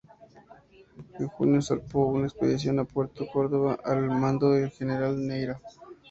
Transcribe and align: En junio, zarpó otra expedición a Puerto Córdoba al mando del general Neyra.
En 1.19 1.27
junio, 1.27 1.61
zarpó 1.61 2.07
otra 2.09 2.23
expedición 2.25 2.79
a 2.79 2.85
Puerto 2.85 3.27
Córdoba 3.31 3.77
al 3.85 4.07
mando 4.09 4.49
del 4.49 4.71
general 4.71 5.27
Neyra. 5.27 5.61